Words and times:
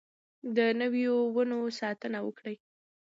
د 0.55 0.57
نويو 0.79 1.17
ونو 1.35 1.59
ساتنه 1.79 2.19
وکړئ. 2.27 2.55